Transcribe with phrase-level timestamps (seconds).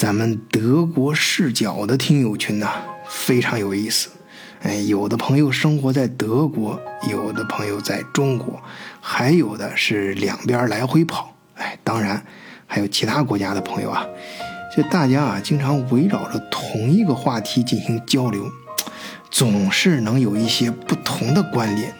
[0.00, 2.68] 咱们德国视角的听友群呐，
[3.06, 4.08] 非常有意思。
[4.62, 6.80] 哎，有的朋友生活在德国，
[7.10, 8.58] 有的朋友在中国，
[8.98, 11.34] 还有的是两边来回跑。
[11.56, 12.24] 哎，当然
[12.66, 14.06] 还有其他国家的朋友啊。
[14.74, 18.50] 这大家啊，经常围绕着同一个话题进行交流，
[19.30, 21.92] 总是能有一些不同的观点。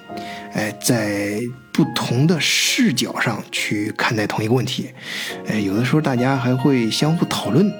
[0.53, 1.41] 哎，在
[1.73, 4.91] 不同的视角上去看待同一个问题，
[5.47, 7.71] 哎，有的时候大家还会相互讨论，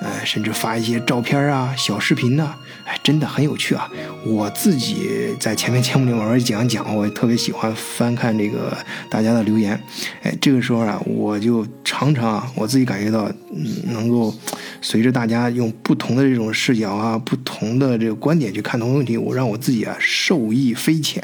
[0.00, 2.54] 呃，甚至发一些照片啊、小视频呐，
[2.86, 3.90] 哎，真的很有趣啊。
[4.24, 8.76] 我自己在前面节目里面也讲讲，我特别喜欢翻看这个
[9.10, 9.78] 大家的留言，
[10.22, 14.32] 哎，这个时候啊，我就常常啊，我自己感觉到，嗯，能够
[14.80, 21.22] 随着大家用不同的这种视角啊、不同的这个观点去看同一个问题，我让我自己啊受益匪浅。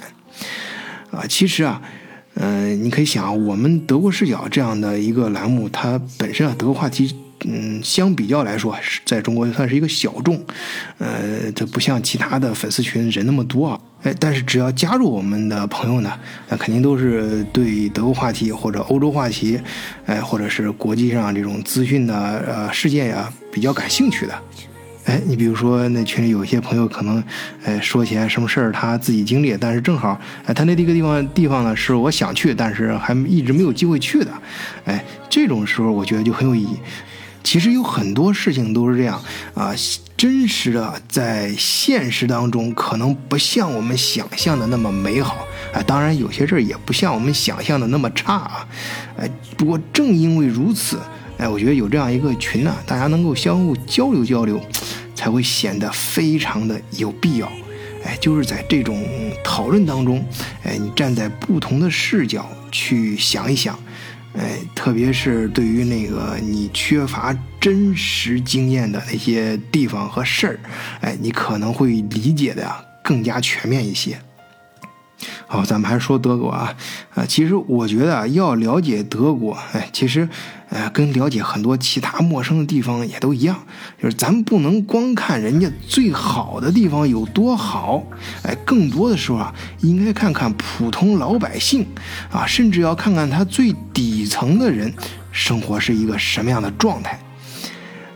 [1.16, 1.80] 啊，其实啊，
[2.34, 7.15] 嗯，你可以想，我们德国视角这样的一个栏目，它本身啊，德国话题，
[7.47, 10.39] 嗯，相比较来说是，在中国算是一个小众，
[10.98, 16.12] 呃，这不像其他的粉丝群人那么多啊，哎，但是只要加入我们的朋友呢，
[16.48, 19.59] 那肯定都是对德国话题或者欧洲话题，
[20.05, 24.34] 哎，或者是国际上这种资讯的呃事件呀，比较感兴趣的。
[25.07, 27.23] 哎，你比如说那群里有些朋友可能，
[27.65, 34.33] 哎，说起来什么事儿他自己经历，但是正好，哎，他那这个地方地方呢是我想去，但是还一直没有机会去的，
[34.84, 36.77] 哎，这种时候我觉得就很有意义。
[37.45, 39.23] 其实有很多事情都是这样
[39.55, 39.73] 啊，
[40.17, 48.67] 真实的在现实当中可能不像我们想象的那么美好，啊，当然有些事儿也不像我们想象的那么差啊，
[49.17, 50.99] 哎，不过正因为如此。
[51.39, 54.61] 哎，我觉得有这样一个群呢，大家能够相互交流交流，
[55.15, 57.51] 才会显得非常的有必要。
[58.05, 59.05] 哎，就是在这种
[59.43, 60.25] 讨论当中，
[60.62, 63.78] 哎，你站在不同的视角去想一想，
[64.34, 70.61] 哎，特别是对于那个你缺乏真实经验的那些地方和事儿，
[71.00, 72.65] 哎，你可能会理解的
[73.03, 74.19] 更加全面一些。
[75.47, 76.75] 好，咱们还是说德国啊，
[77.15, 80.28] 啊，其实我觉得要了解德国，哎，其实，
[80.69, 83.56] 呃，跟了解很多其他陌生的地方也都一样，
[84.00, 88.03] 就是咱不能光看人家最好的地方有多好，
[88.43, 91.87] 哎，更多的时候啊，应该看看普通老百姓，
[92.31, 94.93] 啊，甚至要看看他最底层的人
[95.33, 97.19] 生活是一个什么样的状态，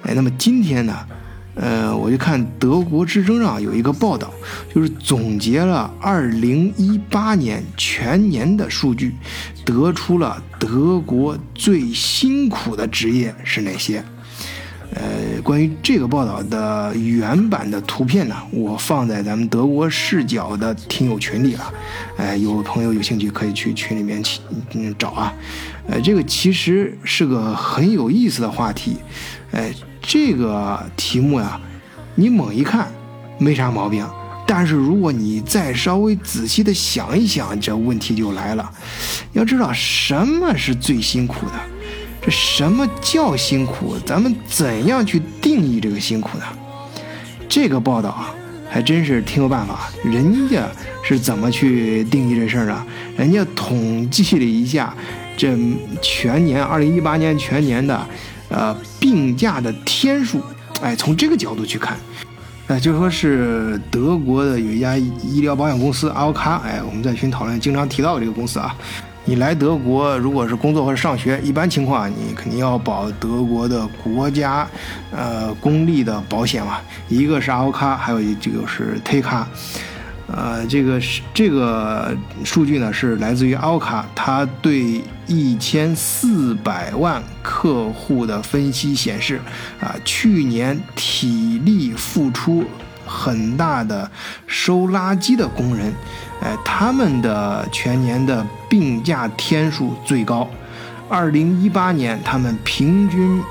[0.02, 1.06] 哎，那么今天呢？
[1.60, 4.32] 呃，我就看德国之声上有一个报道，
[4.74, 9.14] 就是总结了2018年全年的数据，
[9.62, 14.02] 得出了德国最辛苦的职业是哪些。
[14.94, 21.72] 呃，关于这个报道的原版的图片呢，我放在咱们德国视角的听友群里了。
[22.16, 24.40] 哎，有朋友有兴趣可以去群里面去
[24.72, 25.32] 嗯找啊。
[25.86, 28.96] 呃，这个其实是个很有意思的话题。
[29.52, 29.72] 哎。
[30.02, 31.60] 这个题目呀，
[32.14, 32.90] 你猛一看
[33.38, 34.04] 没啥毛病，
[34.46, 38.68] 但是如果你再稍微仔细的想一想，这问题就来了。
[39.34, 41.52] 要知道什么是最辛苦的，
[42.22, 43.98] 这什么叫辛苦？
[44.06, 46.44] 咱们怎样去定义这个辛苦呢？
[47.46, 48.34] 这个报道啊，
[48.70, 49.90] 还真是挺有办法。
[50.02, 50.66] 人家
[51.04, 52.86] 是怎么去定义这事儿的？
[53.18, 54.94] 人家统计了一下，
[55.36, 55.54] 这
[56.00, 58.06] 全年二零一八年全年的。
[58.50, 60.42] 呃，病假的天数，
[60.82, 61.96] 哎，从这个角度去看，
[62.66, 68.76] 哎，就说是德国的有一家医疗保险公司阿欧卡，哎，我们在群讨论经常提到这个公司啊。
[69.24, 74.66] 你来德国，如果是工作或者上学，一般情况你肯定要保德国的国家
[75.12, 76.78] 呃公立的保险嘛，
[77.08, 79.46] 一个是阿欧卡，还有一个是忒卡。
[80.34, 89.40] 呃，这个是这个数据呢，是来自于奥卡，他对一千四百万客户的分析显示，
[89.80, 92.64] 啊，去年体力付出
[93.06, 94.10] 很大的
[94.46, 95.92] 收垃圾的工人，
[96.42, 100.48] 哎，他们的全年的病假天数最高，
[101.08, 103.42] 二零一八年他们平均。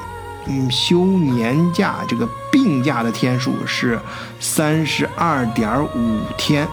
[0.52, 4.00] 嗯，休年假这个病假的天数是
[4.40, 6.68] 三十二点五天，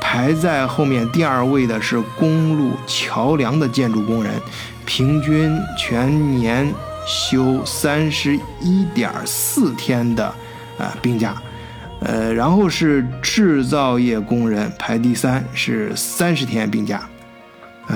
[0.00, 4.34] 排在后面第二位的是公路桥梁的建筑工人，
[4.84, 6.72] 平均全年
[7.06, 10.24] 休三十一点四天的
[10.78, 11.34] 啊病假，
[12.00, 17.08] 呃，然后是制造业工人排第三，是三十天病假。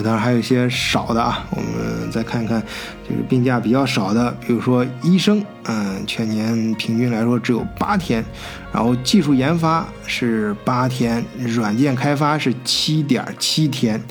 [0.02, 2.62] 当然还有一些少的啊，我们再看看，
[3.08, 8.24] 就是病假比较少的，比如说医生，嗯，全年平均来说只有八天，
[8.72, 14.02] 然后技术研发是八天，软件开发是七点七天，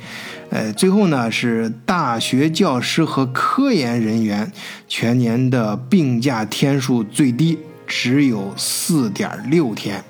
[0.49, 4.51] 呃，最后呢是大学教师和科研人员
[4.87, 10.03] 全年的病假天数最低只有四点六天。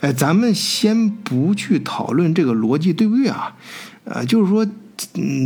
[0.00, 3.56] 哎，咱们先不去讨论这个逻辑对不对啊？
[4.04, 4.66] 呃，就是说，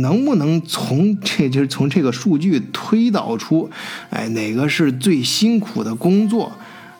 [0.01, 3.69] 能不能从这就是从这个数据推导出，
[4.09, 6.51] 哎，哪个是最辛苦的工作？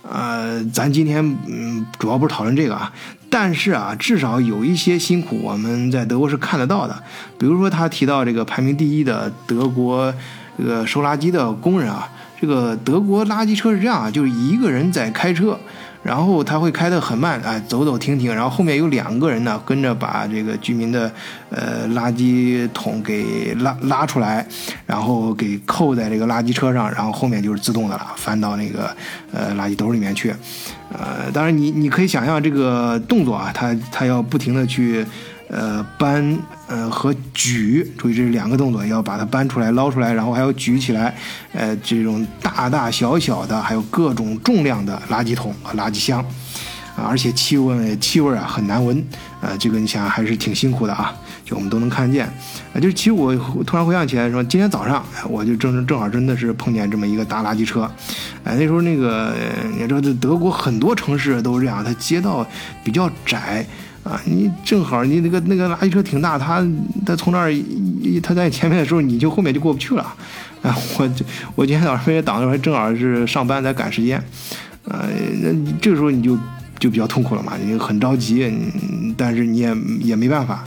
[0.10, 2.92] 呃，咱今天嗯，主要不是讨论这个啊。
[3.30, 7.04] 但是啊，至少有一些辛苦我们在德国是看得到的。
[7.38, 10.12] 比如说，他提到这个排名第一的德国
[10.58, 12.10] 这个收垃圾的工人啊，
[12.42, 15.60] 这个德国垃圾车是这样啊，就是一个人在开车。
[16.02, 21.12] 然后他会开得很慢，哎，走走停停，然后后面有两个人呢，跟着把这个居民的
[21.50, 24.46] 呃垃圾桶给拉拉出来，
[24.86, 28.96] 然后给扣在这个垃圾车上，然后后面就是自动的了，翻到那个
[29.34, 30.34] 呃垃圾兜里面去。
[30.92, 35.06] 呃，当然你你可以想象这个动作啊，他他要不停的去。
[35.50, 36.38] 呃，搬
[36.68, 41.16] 呃和举，注意这是两个动作，要把它搬出来、捞出来，然后还要举起来。
[41.54, 46.20] 呃，这种大大小小的，还有各种重量的垃圾桶和垃圾箱，
[46.96, 49.04] 啊，而且气味气味啊很难闻。
[49.42, 52.28] 呃，这个你想还是挺辛苦的啊，就我们都能看见。
[52.28, 57.90] 啊，就是其实我突然回想起来说，今天早上我就正正好真的是碰见这么一个大垃圾车。
[58.44, 59.34] 哎，那时候那个
[59.72, 62.46] 你知道，德国很多城市都是这样，它街道
[62.84, 63.66] 比较窄。
[64.04, 66.66] 啊，你正好你那个那个垃圾车挺大，他
[67.06, 67.54] 他从那儿
[68.24, 70.04] 他在前面的时候，你就后面就过不去了。
[70.62, 71.10] 啊，我
[71.56, 74.22] 我今天早上也挡着，正好是上班在赶时间。
[74.86, 75.08] 呃，
[75.42, 76.38] 那这个时候你就
[76.80, 78.52] 就比较痛苦了嘛，你很着急，
[79.16, 80.64] 但是你也也没办法。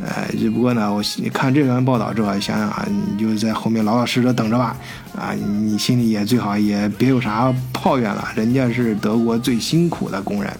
[0.00, 1.02] 呃，只不过呢，我
[1.32, 4.76] 看这篇报道之后，想想啊，你就在后面老老实实等着吧。
[5.16, 10.52] 啊，你心里也最好也别有啥抱怨了，人家是德国最辛苦的工人。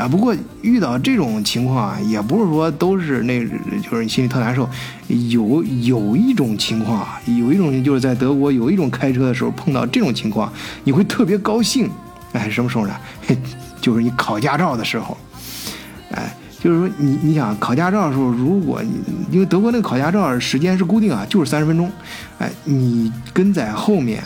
[0.00, 3.38] 啊，不过遇到这种情况啊，也不是说都是那，
[3.82, 4.66] 就是你心里特难受。
[5.28, 10.50] 有有一种情况啊，有一种就是在德国有一种开车的时候碰到这种情况，
[10.84, 11.90] 你会特别高兴。
[12.32, 12.96] 哎，什么时候呢？
[13.82, 15.14] 就是你考驾照的时候。
[16.12, 18.92] 哎，就是说你你想考驾照的时候，如果你
[19.30, 21.90] 因为德国那个考驾照时间是固定啊，就是三十分钟。
[22.38, 24.22] 哎，你跟在后面，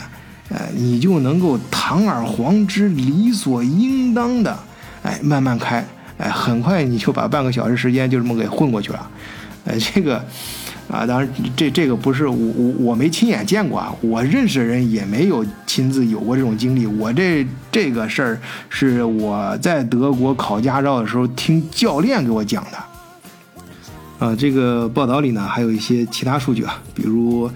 [0.49, 4.57] 哎，你就能够堂而皇之、理所应当的。
[5.05, 5.85] 哎，慢慢开，
[6.17, 9.07] 哎，很快你就把半个小时时间就这么给混过去了，
[9.65, 10.17] 哎， 这个，
[10.89, 27.47] 啊，当然这这个不是我我我没亲眼见过啊，我认识的人也没有亲自有过这种经历，我这这个事儿是我在德国考驾照的时候听教练给我讲的，啊，这个报道里呢还有一些其他数据啊，比如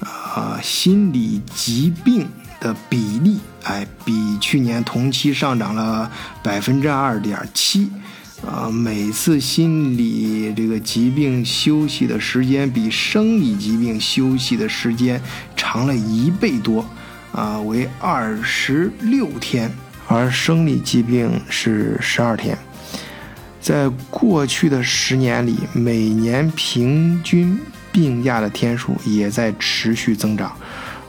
[0.00, 2.26] 啊心理疾病。
[2.60, 6.10] 的比例，哎，比去年同期上涨了
[6.42, 7.90] 百分之二点七，
[8.46, 15.20] 啊，每次心理这个疾病休息的时间比生理疾病休息的时间
[15.56, 16.84] 长了一倍多，
[17.32, 19.70] 啊，为二十六天，
[20.06, 22.56] 而生理疾病是十二天。
[23.60, 27.58] 在过去的十年里，每年平均
[27.90, 30.56] 病假的天数也在持续增长。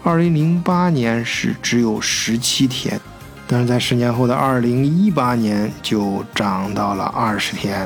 [0.08, 2.98] 二零零八年是只有十七天，
[3.46, 7.86] 但是在十年后的二零一八年就涨到了二十天。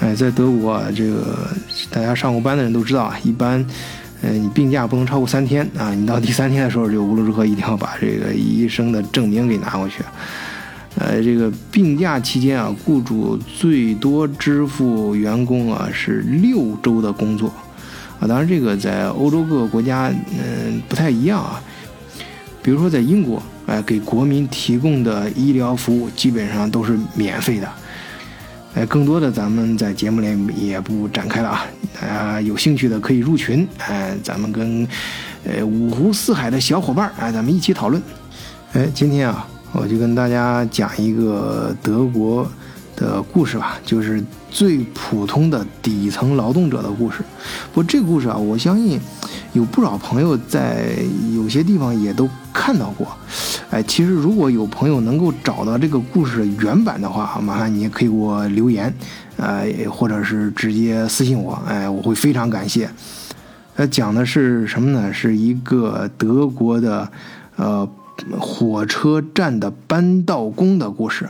[0.00, 1.48] 哎，在德国，这个
[1.92, 3.64] 大家上过班的人都知道啊，一般，
[4.22, 5.94] 嗯，你病假不能超过三天啊。
[5.94, 10.02] 你到第三天的时候，就无论如何一定要把这个医生的证明给拿过去。
[10.96, 17.54] 呃，这个病假期间啊，雇主最多支付员工啊是六周的工作。
[18.22, 21.60] 啊，当然，这个在欧洲各个国家，嗯，不太一样啊。
[22.62, 27.68] 比如说，在英国，哎，给国民提供的医疗服务基本上都是免费的。
[28.74, 31.66] 哎，更多的咱们在节目里也不展开了啊。
[32.00, 34.86] 大家有兴趣的可以入群，哎，咱们跟
[35.42, 38.00] 呃五湖四海的小伙伴哎，咱们一起讨论。
[38.74, 42.48] 哎，今天啊，我就跟大家讲一个德国。
[43.02, 47.18] 的故事吧，就是最普通的底层劳动者的故事。
[47.72, 49.00] 不过这个故事啊，我相信
[49.52, 50.94] 有不少朋友在
[51.34, 53.08] 有些地方也都看到过。
[53.70, 58.94] 哎，其实如果有朋友能够找到这个故事原版的话，麻烦你也可以给我留言，
[59.36, 62.88] 呃，或者是直接私信我，哎，我会非常感谢。
[63.74, 65.12] 它讲的是什么呢？
[65.12, 67.10] 是一个德国的
[67.56, 67.88] 呃
[68.38, 71.28] 火车站的搬道工的故事。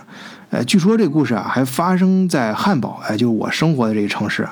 [0.52, 4.46] 呃，据说这故事啊，还发生在汉堡，哎，就是我生活的这个城市。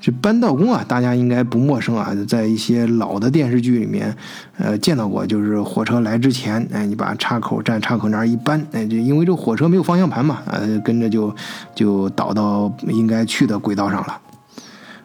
[0.00, 4.12] 这搬道工啊，大家应该不陌生啊，在一些老的电视剧里面，
[4.58, 5.24] 呃，见到过。
[5.24, 11.32] 就是火车来之前，哎，你把岔口站岔口那儿一搬，哎，就因为这火车没有方向盘嘛，呃，跟着就
[11.72, 14.20] 就倒到应该去的轨道上了。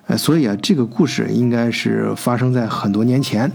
[0.07, 3.51] 呃，所以啊，这个故事应该是发生在很多年前，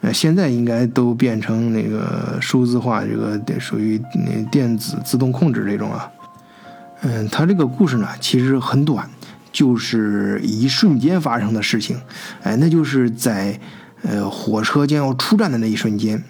[0.00, 6.10] 呃，现在应该都变成那个数字化，这个属于那电子自动控制这种啊。
[7.02, 9.08] 嗯，他这个故事呢，其实很短，
[9.50, 11.98] 就是一瞬间发生的事情，
[12.42, 13.58] 哎，那就是在
[14.02, 16.22] 呃火车将要出站的那一瞬间，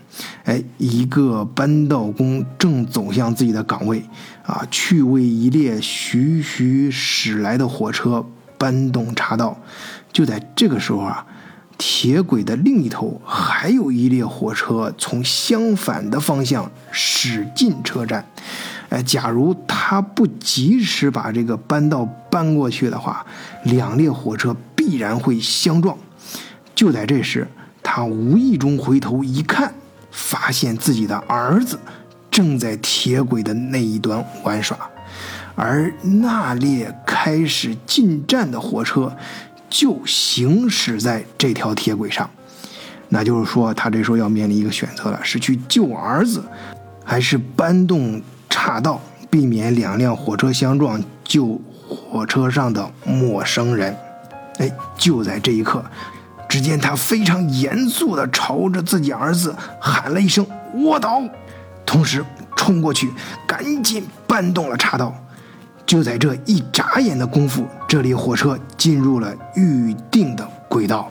[0.45, 4.05] 哎，一个扳道工正走向自己的岗位，
[4.47, 8.25] 啊，去为一列徐徐驶来的火车
[8.57, 9.59] 搬动岔道。
[10.13, 11.27] 就在这个时候啊，
[11.79, 18.25] 铁轨的另一头还有一列火车从相反的方向驶进车站。
[18.91, 23.25] 哎，假如他不及时把这个搬道搬过去的话，
[23.65, 25.97] 两列火车必然会相撞。
[26.75, 27.47] 就在这时，
[27.85, 29.73] 他无意中回头一看，
[30.11, 31.79] 发现自己的儿子
[32.33, 34.77] 正在铁轨的那一端玩耍，
[35.55, 39.17] 而那列开始进站的火车
[39.69, 42.29] 就行驶在这条铁轨上。
[43.09, 46.43] 那就是说，他这时候要面临一个选择了：是去救儿子，
[47.05, 48.21] 还是搬动？
[48.51, 53.97] 岔道，避免两辆火车相撞，救火车上的陌生人。
[54.59, 55.83] 哎，就在这一刻，
[56.47, 60.47] 只见他非常严肃地朝着自己儿子喊了一声
[60.85, 61.23] “卧倒”，
[61.87, 62.23] 同时
[62.57, 63.11] 冲过去，
[63.47, 65.15] 赶紧搬动了岔道。
[65.87, 71.11] 就在这一眨眼的功夫，这列火车进入了预定的轨道。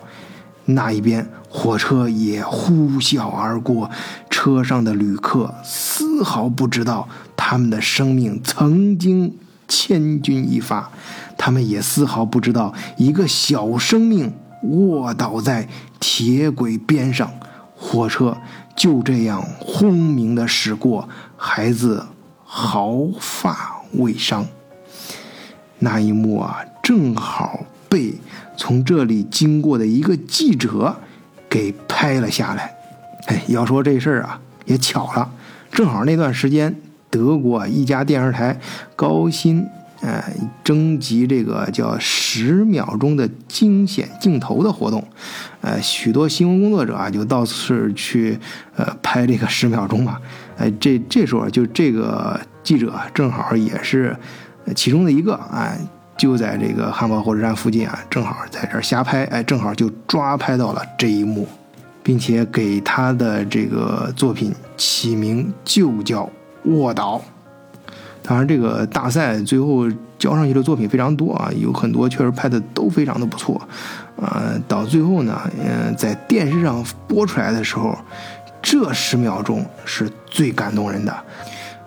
[0.65, 3.89] 那一边，火车也呼啸而过，
[4.29, 7.09] 车上的旅客丝毫不知道。
[7.49, 9.35] 他们的生命曾经
[9.67, 10.91] 千钧一发，
[11.35, 15.67] 他们也丝毫不知道一个小生命卧倒在
[15.99, 17.33] 铁轨边上，
[17.75, 18.37] 火车
[18.75, 22.05] 就这样轰鸣的驶过，孩子
[22.43, 24.45] 毫发未伤。
[25.79, 28.13] 那一幕啊，正好被
[28.55, 30.95] 从这里经过的一个记者
[31.49, 32.75] 给拍了下来。
[33.25, 35.31] 哎，要说这事儿啊，也巧了，
[35.71, 36.79] 正好那段时间。
[37.09, 38.59] 德国一家电视台
[38.95, 39.65] 高薪，
[40.01, 40.23] 呃，
[40.63, 45.03] 征集这个叫十秒钟的惊险镜头的活动，
[45.61, 48.39] 呃，许多新闻工作者啊就到处去，
[48.75, 50.17] 呃，拍这个十秒钟嘛，
[50.57, 54.15] 呃，这这时候就这个记者正好也是
[54.75, 55.77] 其中的一个，哎，
[56.17, 61.47] 就在这个汉堡火车站附近啊，正好在这儿瞎拍，哎，正好就抓拍到了这一幕，
[62.03, 66.29] 并且给他的这个作品起名就叫。
[66.69, 67.21] 卧倒，
[68.23, 73.59] 当然，这个大赛最后交上去的作品非常多啊，有很多确实拍的都非常的不错，
[74.17, 77.97] 呃，到最后呢，嗯，在电视上播出来的时候，
[78.61, 81.15] 这十秒钟是最感动人的，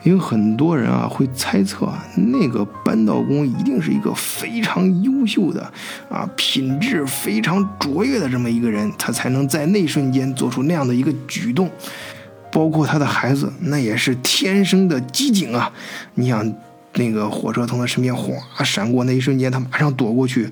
[0.03, 5.71] 因为很多人啊会猜测那个扳道工一定是一个非常优秀的
[6.11, 11.71] 啊，品质非常卓越的这么一个人，他才能在那瞬间做出那样的一个举动。
[12.53, 15.73] 包括他的孩子，那也是天生的机警啊！
[16.15, 16.53] 你想，
[16.95, 20.45] 那个火车从他身边哗闪过那一瞬间，他马上躲过去，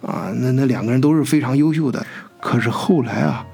[0.00, 2.04] 啊，那那两个人都是非常优秀的。
[2.40, 3.44] 可是后来啊，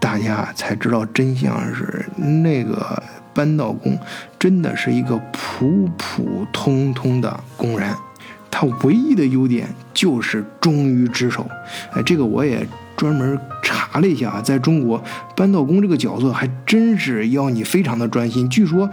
[0.00, 3.00] 大家才知道真相是，那个
[3.32, 3.96] 扳道工
[4.38, 7.94] 真的是一个普普通通的工人，
[8.50, 11.48] 他唯一的优点就是忠于职守。
[11.92, 12.66] 哎，这个我也
[13.02, 13.36] 专门。
[13.64, 15.02] 查了一下啊，在中国，
[15.34, 18.48] 扳道工这个角色还真是要你非常的专心。
[18.48, 18.88] 据说，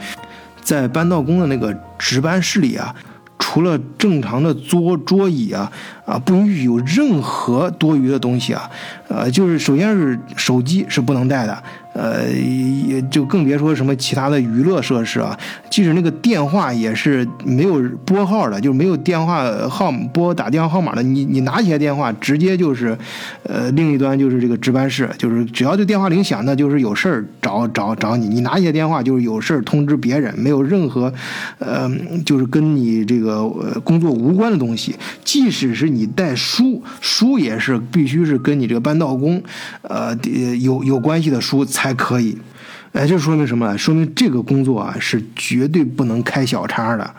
[0.61, 2.93] 在扳道工的那个值班室里啊，
[3.37, 5.71] 除了正常的桌桌椅啊
[6.07, 8.67] 啊，不允许有任何多余的东西啊。
[9.09, 11.63] 呃，就是首先是手机是不能带的。
[11.91, 15.37] 呃，也就更别说什么其他的娱乐设施啊，
[15.71, 21.01] 即使那个电话也是没有拨号的，就是没有电话号拨打电话号码的。
[21.01, 22.95] 你你拿起来电话，直接就是，
[23.43, 28.29] 呃，另一端就是这个值班室，就是只要这电话铃响，那就是有事儿找找找你。
[28.29, 31.11] 你拿起来电话就是有事儿通知别人，没有任何，
[31.57, 31.89] 呃，
[32.23, 33.43] 就是跟你这个
[33.83, 34.95] 工作无关的东西。
[35.25, 39.41] 即使是你带书，书也是必须是跟你这个班道工，
[39.81, 40.13] 呃，
[40.59, 41.63] 有有关系的书。
[41.65, 42.37] 才可以，
[42.91, 43.77] 哎，这说明什么？
[43.77, 47.15] 说明这个工作啊是绝对不能开小差的。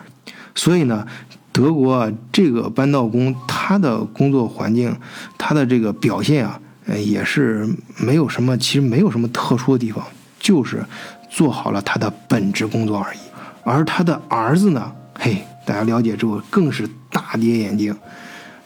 [0.55, 1.07] 所以呢，
[1.51, 4.95] 德国这个扳道工他的工作环境，
[5.39, 10.05] 他的这个表现啊，也是没有什么，其实没有什么特殊的地方，
[10.39, 10.85] 就是
[11.31, 13.19] 做好了他的本职工作而已。
[13.63, 17.95] 而他的儿子呢，嘿，大家了解之后更是大跌眼镜。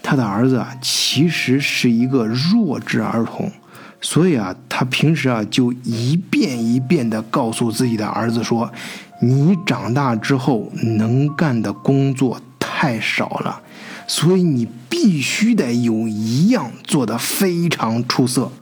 [0.05, 3.51] 他的儿子啊，其实是一个弱智儿童。
[4.01, 8.71] 所以啊，他平时啊就一遍一遍地告诉自己的儿子说
[9.23, 13.63] ：“你长大之后能干的工作太少了，
[14.07, 18.53] 所以你必须得有一样做得非常出色。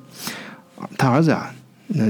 [0.97, 1.53] 他儿子啊，
[1.89, 2.05] 那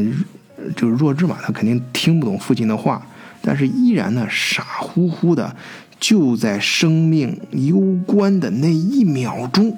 [0.76, 3.00] 就是弱智嘛，他肯定听不懂父亲的话，
[3.40, 5.56] 但是依然呢傻乎乎的，
[6.02, 9.72] 就在生命攸关的那一秒钟，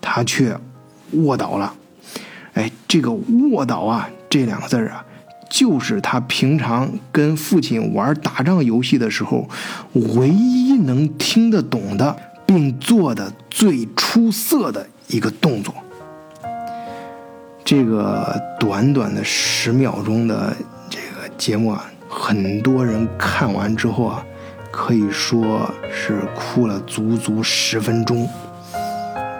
[0.00, 0.56] 他却
[1.14, 1.74] 卧倒了。
[2.54, 5.04] 哎，这个卧倒啊，这两个字啊。
[5.50, 9.48] 就是他平常跟父亲玩打仗游戏的时候，
[9.92, 12.16] 唯一能听得懂的，
[12.46, 15.74] 并做的最出色的一个动作。
[17.64, 20.56] 这个短短的十秒钟的
[20.88, 24.24] 这个节目啊，很多人看完之后啊，
[24.70, 28.28] 可以说是哭了足足十分钟。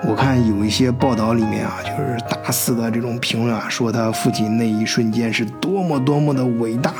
[0.03, 6.91] 我看有一些报道里面啊，就是大肆的这种评论啊，说他父亲那一瞬间是多么多么的伟大，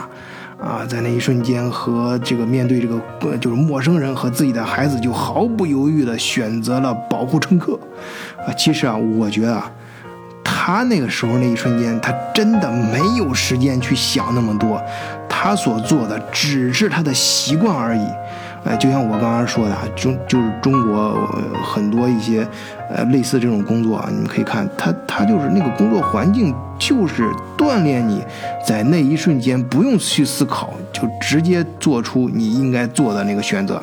[0.61, 3.01] 啊，在那一瞬间和这个面对这个
[3.39, 7.81] 就是陌生人和自己的孩子，就毫不犹豫的选择了保护乘客，
[8.47, 9.73] 啊，其实啊，我觉得啊，
[10.63, 14.79] 他那个时候那一瞬间，他真的没有时间去想那么多，
[15.27, 18.07] 他所做的只是他的习惯而已。
[18.65, 21.17] 哎，就像我刚刚说的，中就是中国
[21.65, 22.47] 很多一些，
[22.95, 27.25] 呃，类似这种工作啊，你们可以看，他他就是那个工作环境，就是
[27.57, 28.23] 锻炼你
[28.69, 33.83] 在那一瞬间不用去思考，就直接做出你应该做的那个选择。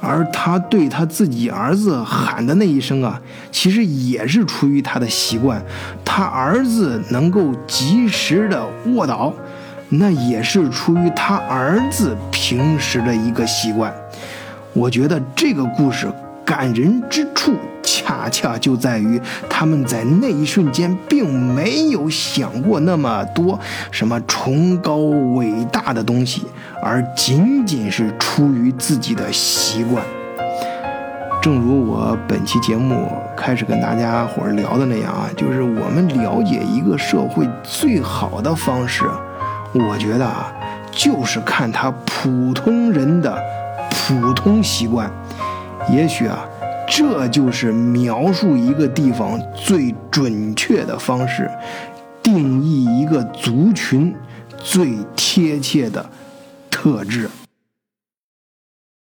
[0.00, 5.60] 而他对他自己儿子喊的那一声啊，其实也是出于他的习惯，
[6.04, 9.32] 他儿子能够及时的卧倒。
[9.88, 13.94] 那也是出于他儿子平时的一个习惯。
[14.72, 16.12] 我觉得这个故事
[16.44, 17.54] 感人之处，
[17.86, 23.58] 恰恰就在于他们在那一瞬间并没有想过那么多
[23.90, 26.42] 什么崇高伟大的东西，
[26.82, 30.04] 而仅仅是出于自己的习惯。
[31.40, 39.04] 正如我本期节目开始跟大家伙聊的那样啊，就是我们了解一个社会最好的方式。
[39.72, 40.52] 我觉得啊，
[40.90, 43.38] 就是看他普通人的
[43.90, 45.08] 普通习惯，
[45.88, 46.44] 也许啊，
[46.86, 51.50] 这就是描述一个地方最准确的方式，
[52.22, 54.14] 定义一个族群
[54.58, 56.04] 最贴切的
[56.70, 57.28] 特质。